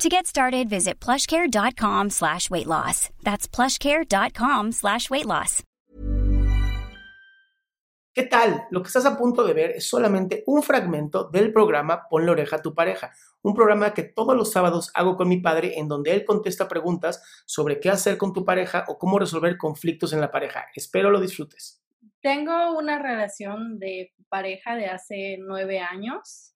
To 0.00 0.08
get 0.08 0.26
started, 0.26 0.70
visit 0.70 0.98
plushcare.com 0.98 2.08
slash 2.08 2.48
weight 2.48 2.66
loss. 2.66 3.10
That's 3.22 3.46
plushcare.com 3.46 4.72
slash 4.72 5.10
weight 5.10 5.26
loss. 5.26 5.62
¿Qué 8.14 8.22
tal? 8.22 8.66
Lo 8.70 8.80
que 8.80 8.86
estás 8.86 9.04
a 9.04 9.18
punto 9.18 9.44
de 9.44 9.52
ver 9.52 9.72
es 9.72 9.86
solamente 9.90 10.42
un 10.46 10.62
fragmento 10.62 11.28
del 11.28 11.52
programa 11.52 12.08
Ponle 12.08 12.30
oreja 12.30 12.56
a 12.56 12.62
tu 12.62 12.74
pareja, 12.74 13.12
un 13.42 13.54
programa 13.54 13.92
que 13.92 14.04
todos 14.04 14.34
los 14.34 14.50
sábados 14.50 14.90
hago 14.94 15.18
con 15.18 15.28
mi 15.28 15.36
padre 15.42 15.78
en 15.78 15.86
donde 15.86 16.14
él 16.14 16.24
contesta 16.24 16.66
preguntas 16.66 17.22
sobre 17.44 17.78
qué 17.78 17.90
hacer 17.90 18.16
con 18.16 18.32
tu 18.32 18.42
pareja 18.42 18.86
o 18.88 18.96
cómo 18.96 19.18
resolver 19.18 19.58
conflictos 19.58 20.14
en 20.14 20.22
la 20.22 20.30
pareja. 20.30 20.64
Espero 20.74 21.10
lo 21.10 21.20
disfrutes. 21.20 21.84
Tengo 22.22 22.72
una 22.72 22.98
relación 22.98 23.78
de 23.78 24.14
pareja 24.30 24.76
de 24.76 24.86
hace 24.86 25.36
nueve 25.38 25.80
años. 25.80 26.54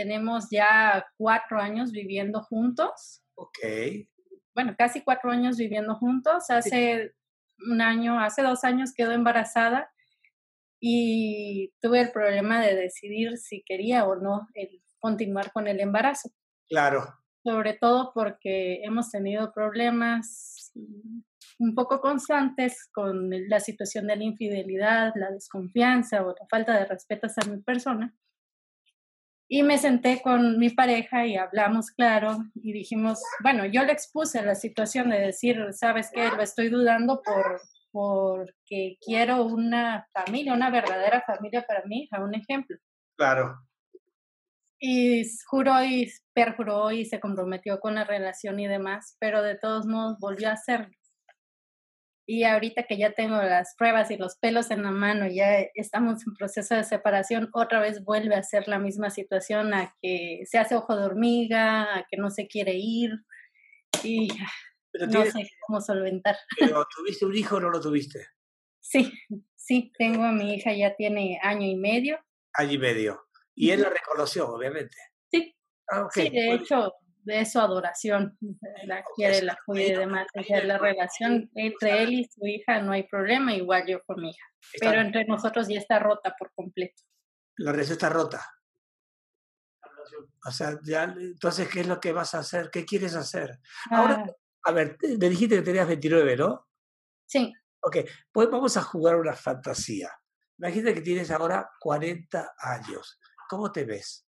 Tenemos 0.00 0.48
ya 0.50 1.04
cuatro 1.18 1.60
años 1.60 1.92
viviendo 1.92 2.40
juntos. 2.40 3.22
Ok. 3.34 3.58
Bueno, 4.54 4.74
casi 4.78 5.02
cuatro 5.02 5.30
años 5.30 5.58
viviendo 5.58 5.94
juntos. 5.94 6.48
Hace 6.48 7.12
un 7.70 7.82
año, 7.82 8.18
hace 8.18 8.40
dos 8.40 8.64
años 8.64 8.94
quedó 8.94 9.12
embarazada 9.12 9.90
y 10.80 11.74
tuve 11.82 12.00
el 12.00 12.12
problema 12.12 12.62
de 12.62 12.76
decidir 12.76 13.36
si 13.36 13.62
quería 13.62 14.06
o 14.06 14.16
no 14.16 14.48
el 14.54 14.80
continuar 15.00 15.52
con 15.52 15.68
el 15.68 15.80
embarazo. 15.80 16.30
Claro. 16.66 17.04
Sobre 17.44 17.74
todo 17.74 18.12
porque 18.14 18.80
hemos 18.82 19.10
tenido 19.10 19.52
problemas 19.52 20.72
un 21.58 21.74
poco 21.74 22.00
constantes 22.00 22.88
con 22.90 23.28
la 23.50 23.60
situación 23.60 24.06
de 24.06 24.16
la 24.16 24.24
infidelidad, 24.24 25.12
la 25.14 25.30
desconfianza 25.30 26.24
o 26.24 26.28
la 26.30 26.46
falta 26.50 26.72
de 26.78 26.86
respeto 26.86 27.26
hacia 27.26 27.52
mi 27.52 27.60
persona. 27.60 28.14
Y 29.52 29.64
me 29.64 29.78
senté 29.78 30.22
con 30.22 30.60
mi 30.60 30.70
pareja 30.70 31.26
y 31.26 31.36
hablamos 31.36 31.90
claro 31.90 32.38
y 32.54 32.72
dijimos, 32.72 33.20
bueno, 33.42 33.66
yo 33.66 33.82
le 33.82 33.90
expuse 33.90 34.40
la 34.42 34.54
situación 34.54 35.10
de 35.10 35.18
decir, 35.18 35.58
sabes 35.72 36.12
qué, 36.14 36.28
lo 36.28 36.40
estoy 36.40 36.68
dudando 36.68 37.20
por 37.20 37.60
porque 37.90 38.96
quiero 39.04 39.44
una 39.44 40.06
familia, 40.12 40.54
una 40.54 40.70
verdadera 40.70 41.24
familia 41.26 41.64
para 41.66 41.84
mi 41.84 42.02
hija, 42.02 42.22
un 42.22 42.32
ejemplo. 42.36 42.76
Claro. 43.16 43.58
Y 44.78 45.24
juró 45.46 45.84
y 45.84 46.08
perjuró 46.32 46.92
y 46.92 47.04
se 47.04 47.18
comprometió 47.18 47.80
con 47.80 47.96
la 47.96 48.04
relación 48.04 48.60
y 48.60 48.68
demás, 48.68 49.16
pero 49.18 49.42
de 49.42 49.56
todos 49.56 49.84
modos 49.84 50.16
volvió 50.20 50.48
a 50.48 50.52
hacerlo. 50.52 50.94
Y 52.32 52.44
ahorita 52.44 52.84
que 52.84 52.96
ya 52.96 53.10
tengo 53.10 53.42
las 53.42 53.74
pruebas 53.76 54.08
y 54.12 54.16
los 54.16 54.36
pelos 54.36 54.70
en 54.70 54.84
la 54.84 54.92
mano, 54.92 55.26
ya 55.26 55.62
estamos 55.74 56.24
en 56.24 56.34
proceso 56.34 56.76
de 56.76 56.84
separación, 56.84 57.50
otra 57.52 57.80
vez 57.80 58.04
vuelve 58.04 58.36
a 58.36 58.42
ser 58.44 58.68
la 58.68 58.78
misma 58.78 59.10
situación, 59.10 59.74
a 59.74 59.96
que 60.00 60.42
se 60.44 60.56
hace 60.56 60.76
ojo 60.76 60.96
de 60.96 61.02
hormiga, 61.06 61.92
a 61.96 62.06
que 62.08 62.16
no 62.16 62.30
se 62.30 62.46
quiere 62.46 62.74
ir 62.76 63.10
y 64.04 64.28
Pero 64.92 65.06
no 65.06 65.10
tienes- 65.24 65.32
sé 65.32 65.50
cómo 65.66 65.80
solventar. 65.80 66.36
pero 66.60 66.86
¿tuviste 66.96 67.26
un 67.26 67.34
hijo 67.34 67.56
o 67.56 67.60
no 67.60 67.68
lo 67.68 67.80
tuviste? 67.80 68.24
Sí, 68.78 69.12
sí, 69.56 69.90
tengo 69.98 70.22
a 70.22 70.30
mi 70.30 70.54
hija, 70.54 70.72
ya 70.72 70.94
tiene 70.94 71.40
año 71.42 71.66
y 71.66 71.74
medio. 71.74 72.16
Año 72.54 72.74
y 72.74 72.78
medio. 72.78 73.24
Y 73.56 73.70
él 73.70 73.82
la 73.82 73.88
reconoció, 73.90 74.48
obviamente. 74.50 74.96
Sí, 75.32 75.52
Ah, 75.92 76.06
sí, 76.12 76.30
de 76.30 76.54
hecho, 76.54 76.92
de 77.24 77.44
su 77.46 77.58
adoración, 77.60 78.38
la 78.84 79.04
quiere, 79.16 79.42
la 79.42 79.58
cuida 79.64 79.84
y 79.86 79.92
demás. 79.92 80.26
O 80.38 80.42
sea, 80.42 80.64
la 80.64 80.78
relación 80.78 81.50
entre 81.54 82.02
él 82.02 82.12
y 82.14 82.24
su 82.24 82.46
hija 82.46 82.80
no 82.82 82.92
hay 82.92 83.04
problema, 83.04 83.54
igual 83.54 83.84
yo 83.86 84.02
con 84.04 84.20
mi 84.22 84.30
hija. 84.30 84.44
Pero 84.80 85.00
entre 85.00 85.24
nosotros 85.24 85.68
ya 85.68 85.78
está 85.78 85.98
rota 85.98 86.34
por 86.38 86.52
completo. 86.54 87.02
la 87.56 87.72
relación 87.72 87.92
está 87.94 88.08
rota. 88.08 88.44
O 90.46 90.50
sea, 90.50 90.78
ya, 90.82 91.04
entonces, 91.04 91.68
¿qué 91.68 91.80
es 91.80 91.86
lo 91.86 92.00
que 92.00 92.12
vas 92.12 92.34
a 92.34 92.38
hacer? 92.40 92.70
¿Qué 92.70 92.84
quieres 92.84 93.14
hacer? 93.14 93.58
Ahora, 93.90 94.24
Ah, 94.26 94.32
a 94.64 94.72
ver, 94.72 94.96
te- 94.96 95.16
me 95.18 95.28
dijiste 95.28 95.56
que 95.56 95.62
tenías 95.62 95.86
29, 95.86 96.36
¿no? 96.36 96.66
sí, 97.26 97.52
Ok, 97.82 97.96
pues 98.32 98.50
vamos 98.50 98.76
a 98.76 98.82
jugar 98.82 99.16
una 99.16 99.34
fantasía. 99.34 100.10
Imagínate 100.58 100.94
que 100.94 101.00
tienes 101.00 101.30
ahora 101.30 101.70
40 101.80 102.52
años. 102.58 103.18
¿Cómo 103.48 103.72
te 103.72 103.84
ves? 103.84 104.26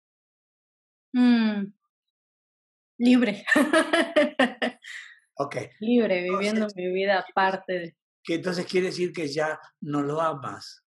mm, 1.13 1.65
libre. 3.01 3.45
Ok, 5.35 5.57
libre, 5.81 6.23
viviendo 6.23 6.67
Entonces- 6.67 6.77
mi 6.77 6.93
vida 6.93 7.25
aparte 7.27 7.73
de... 7.73 7.97
que 8.23 8.35
entonces 8.35 8.67
quiere 8.67 8.89
decir 8.89 9.13
que 9.13 9.27
ya 9.27 9.59
no 9.81 10.03
lo 10.03 10.21
amas. 10.21 10.85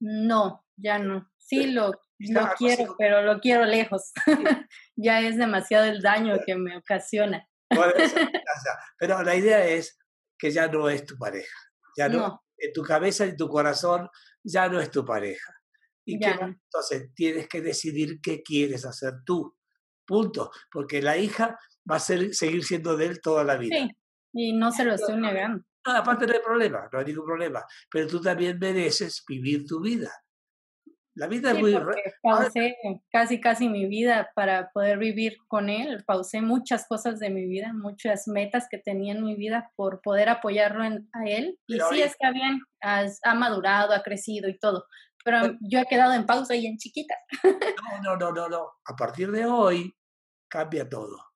No, 0.00 0.64
ya 0.76 0.98
no. 0.98 1.28
Sí, 1.36 1.66
lo, 1.72 1.92
lo 2.18 2.48
quiero, 2.56 2.94
pero 2.98 3.22
lo 3.22 3.40
quiero 3.40 3.64
lejos. 3.64 4.12
ya 4.96 5.20
es 5.20 5.36
demasiado 5.36 5.86
el 5.86 6.00
daño 6.00 6.38
que 6.46 6.54
me 6.54 6.76
ocasiona. 6.76 7.46
Pero 8.98 9.22
la 9.22 9.34
idea 9.34 9.66
es 9.66 9.98
que 10.38 10.50
ya 10.50 10.68
no 10.68 10.88
es 10.88 11.04
tu 11.04 11.16
pareja. 11.18 11.56
Ya 11.96 12.08
no, 12.08 12.18
No. 12.18 12.44
en 12.58 12.72
tu 12.72 12.82
cabeza 12.82 13.26
y 13.26 13.36
tu 13.36 13.48
corazón 13.48 14.08
ya 14.44 14.68
no 14.68 14.80
es 14.80 14.90
tu 14.90 15.04
pareja. 15.04 15.52
¿Y 16.04 16.18
no. 16.18 16.28
entonces 16.30 17.12
tienes 17.14 17.48
que 17.48 17.60
decidir 17.60 18.20
qué 18.22 18.42
quieres 18.42 18.84
hacer 18.84 19.14
tú. 19.24 19.56
Punto. 20.12 20.50
Porque 20.70 21.00
la 21.00 21.16
hija 21.16 21.58
va 21.90 21.96
a 21.96 22.00
ser, 22.00 22.34
seguir 22.34 22.62
siendo 22.64 22.96
de 22.96 23.06
él 23.06 23.20
toda 23.22 23.44
la 23.44 23.56
vida. 23.56 23.76
Sí, 23.78 23.90
y 24.34 24.52
no 24.52 24.70
se 24.72 24.84
lo 24.84 24.94
estoy 24.94 25.16
negando. 25.16 25.64
No, 25.86 25.92
aparte 25.96 26.26
no 26.26 26.32
hay 26.34 26.40
problema, 26.40 26.88
no 26.92 26.98
hay 26.98 27.04
ningún 27.06 27.24
problema. 27.24 27.64
Pero 27.90 28.06
tú 28.06 28.20
también 28.20 28.58
mereces 28.58 29.24
vivir 29.26 29.66
tu 29.66 29.80
vida. 29.80 30.10
La 31.14 31.26
vida 31.26 31.50
es 31.50 31.56
Sí, 31.56 31.62
muy... 31.62 31.72
porque 31.74 31.92
re- 32.04 32.14
Ahora- 32.22 32.44
pausé 32.44 32.76
casi, 33.10 33.40
casi 33.40 33.68
mi 33.68 33.86
vida 33.86 34.30
para 34.34 34.70
poder 34.72 34.96
vivir 34.98 35.36
con 35.48 35.68
él. 35.68 36.02
Pausé 36.06 36.40
muchas 36.40 36.86
cosas 36.88 37.18
de 37.18 37.28
mi 37.30 37.46
vida, 37.46 37.72
muchas 37.74 38.28
metas 38.28 38.66
que 38.70 38.78
tenía 38.78 39.12
en 39.12 39.22
mi 39.24 39.34
vida 39.36 39.70
por 39.76 40.00
poder 40.02 40.28
apoyarlo 40.30 40.84
en- 40.84 41.08
a 41.12 41.24
él. 41.28 41.58
Y 41.66 41.74
Pero 41.74 41.86
sí, 41.88 41.96
ahorita- 41.96 42.06
está 42.06 42.30
bien, 42.32 42.60
has- 42.80 43.20
ha 43.24 43.34
madurado, 43.34 43.92
ha 43.92 44.02
crecido 44.02 44.48
y 44.48 44.58
todo. 44.58 44.86
Pero 45.24 45.38
Bueno. 45.40 45.58
yo 45.60 45.78
he 45.80 45.84
quedado 45.86 46.14
en 46.14 46.24
pausa 46.26 46.54
y 46.54 46.66
en 46.66 46.78
chiquita. 46.78 47.14
No, 48.02 48.02
no, 48.02 48.16
no, 48.16 48.32
no, 48.32 48.48
no. 48.48 48.70
A 48.86 48.96
partir 48.96 49.30
de 49.30 49.44
hoy 49.46 49.94
cambia 50.52 50.86
todo. 50.86 51.32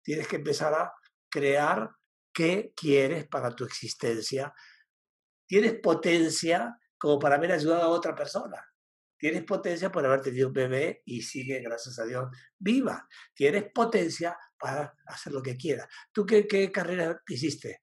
Tienes 0.00 0.28
que 0.28 0.36
empezar 0.36 0.72
a 0.74 0.92
crear 1.28 1.90
qué 2.32 2.72
quieres 2.76 3.26
para 3.26 3.50
tu 3.50 3.64
existencia. 3.64 4.54
Tienes 5.44 5.74
potencia 5.80 6.78
como 6.96 7.18
para 7.18 7.34
haber 7.34 7.50
ayudado 7.50 7.82
a 7.82 7.88
otra 7.88 8.14
persona. 8.14 8.64
Tienes 9.18 9.42
potencia 9.42 9.90
por 9.90 10.06
haber 10.06 10.22
tenido 10.22 10.46
un 10.46 10.54
bebé 10.54 11.02
y 11.04 11.20
sigue, 11.22 11.60
gracias 11.60 11.98
a 11.98 12.04
Dios, 12.04 12.28
viva. 12.58 13.08
Tienes 13.34 13.64
potencia 13.74 14.36
para 14.56 14.94
hacer 15.06 15.32
lo 15.32 15.42
que 15.42 15.56
quieras. 15.56 15.88
¿Tú 16.12 16.24
qué, 16.24 16.46
qué 16.46 16.70
carrera 16.70 17.20
hiciste? 17.26 17.82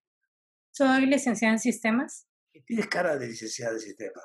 Soy 0.71 1.05
licenciada 1.05 1.53
en 1.53 1.59
sistemas. 1.59 2.27
Tienes 2.65 2.87
cara 2.87 3.17
de 3.17 3.27
licenciada 3.27 3.73
de 3.73 3.79
sistema. 3.81 4.21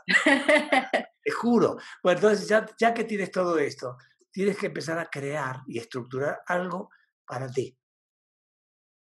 Te 1.25 1.31
juro. 1.33 1.77
Bueno, 2.03 2.19
entonces 2.19 2.49
ya, 2.49 2.65
ya 2.79 2.95
que 2.95 3.05
tienes 3.05 3.31
todo 3.31 3.59
esto, 3.59 3.97
tienes 4.33 4.57
que 4.59 4.67
empezar 4.67 4.99
a 4.99 5.07
crear 5.11 5.61
y 5.67 5.79
estructurar 5.79 6.41
algo 6.47 6.91
para 7.27 7.49
ti. 7.51 7.77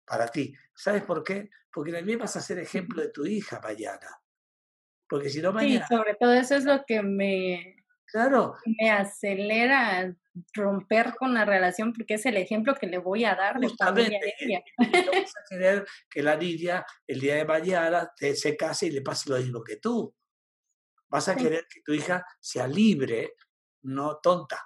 para 0.05 0.27
ti. 0.27 0.53
¿Sabes 0.75 1.03
por 1.03 1.23
qué? 1.23 1.49
Porque 1.71 1.91
también 1.91 2.19
vas 2.19 2.35
a 2.35 2.41
ser 2.41 2.59
ejemplo 2.59 3.01
de 3.01 3.09
tu 3.09 3.25
hija 3.25 3.59
mañana. 3.59 4.07
Porque 5.09 5.29
si 5.29 5.41
no 5.41 5.51
mañana... 5.51 5.85
Sí, 5.87 5.95
sobre 5.95 6.15
todo 6.15 6.33
eso 6.33 6.55
es 6.55 6.63
lo 6.65 6.83
que 6.85 7.01
me, 7.01 7.83
claro. 8.05 8.55
me 8.65 8.91
acelera 8.91 10.15
romper 10.53 11.15
con 11.15 11.33
la 11.33 11.45
relación 11.45 11.93
porque 11.93 12.15
es 12.15 12.25
el 12.27 12.37
ejemplo 12.37 12.75
que 12.75 12.87
le 12.87 12.97
voy 12.99 13.25
a 13.25 13.35
dar 13.35 13.59
de 13.59 13.69
familia. 13.69 14.19
No 14.77 15.11
vas 15.11 15.33
a 15.35 15.43
querer 15.49 15.85
que 16.09 16.21
la 16.21 16.35
niña 16.35 16.85
el 17.07 17.19
día 17.19 17.35
de 17.35 17.45
mañana 17.45 18.11
te, 18.15 18.35
se 18.35 18.55
case 18.55 18.87
y 18.87 18.91
le 18.91 19.01
pase 19.01 19.29
lo 19.29 19.37
mismo 19.37 19.63
que 19.63 19.77
tú. 19.77 20.13
Vas 21.07 21.29
a 21.29 21.35
Sí. 21.35 21.43
querer 21.43 21.65
que 21.67 21.81
tu 21.81 21.93
hija 21.93 22.23
sea 22.39 22.67
libre, 22.67 23.33
no 23.83 24.17
tonta. 24.17 24.59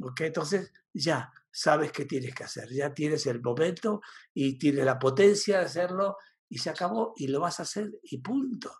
¿Ok? 0.00 0.20
Entonces 0.22 0.72
ya 0.92 1.32
sabes 1.50 1.92
qué 1.92 2.04
tienes 2.04 2.34
que 2.34 2.44
hacer, 2.44 2.68
ya 2.70 2.92
tienes 2.92 3.26
el 3.26 3.40
momento 3.40 4.00
y 4.34 4.58
tienes 4.58 4.84
la 4.84 4.98
potencia 4.98 5.58
de 5.58 5.64
hacerlo 5.64 6.16
y 6.48 6.58
se 6.58 6.70
acabó 6.70 7.14
y 7.16 7.28
lo 7.28 7.40
vas 7.40 7.60
a 7.60 7.64
hacer 7.64 7.90
y 8.02 8.18
punto. 8.18 8.72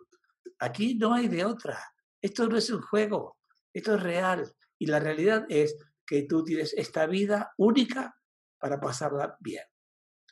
Aquí 0.59 0.95
no 0.95 1.15
hay 1.15 1.29
de 1.29 1.45
otra. 1.45 1.79
Esto 2.21 2.47
no 2.47 2.57
es 2.57 2.71
un 2.71 2.83
juego, 2.83 3.39
esto 3.73 3.95
es 3.95 4.03
real. 4.03 4.53
Y 4.79 4.87
la 4.87 4.99
realidad 4.99 5.47
es 5.49 5.77
que 6.05 6.23
tú 6.23 6.45
tienes 6.45 6.75
esta 6.75 7.07
vida 7.07 7.53
única 7.57 8.17
para 8.59 8.81
pasarla 8.81 9.37
bien. 9.41 9.65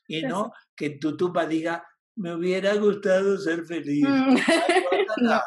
Y 0.06 0.22
no 0.22 0.52
que 0.76 0.90
tu 0.90 1.16
tumba 1.16 1.46
diga, 1.46 1.86
me 2.16 2.34
hubiera 2.34 2.74
gustado 2.74 3.38
ser 3.38 3.64
feliz. 3.64 4.06
Mm. 4.06 4.36
Ay, 4.46 4.84
guácala, 4.90 5.46